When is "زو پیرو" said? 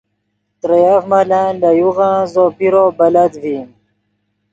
2.33-2.83